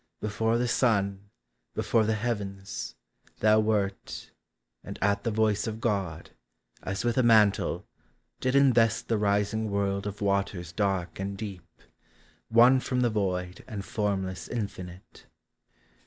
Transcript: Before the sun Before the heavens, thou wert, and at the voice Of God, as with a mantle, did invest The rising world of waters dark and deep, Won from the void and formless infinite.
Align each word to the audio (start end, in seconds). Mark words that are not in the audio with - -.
Before 0.19 0.57
the 0.57 0.67
sun 0.67 1.29
Before 1.75 2.05
the 2.05 2.15
heavens, 2.15 2.95
thou 3.39 3.59
wert, 3.59 4.31
and 4.83 4.97
at 4.99 5.23
the 5.23 5.29
voice 5.29 5.67
Of 5.67 5.79
God, 5.79 6.31
as 6.81 7.05
with 7.05 7.19
a 7.19 7.21
mantle, 7.21 7.85
did 8.39 8.55
invest 8.55 9.09
The 9.09 9.19
rising 9.19 9.69
world 9.69 10.07
of 10.07 10.19
waters 10.19 10.71
dark 10.71 11.19
and 11.19 11.37
deep, 11.37 11.83
Won 12.49 12.79
from 12.79 13.01
the 13.01 13.11
void 13.11 13.63
and 13.67 13.85
formless 13.85 14.47
infinite. 14.47 15.27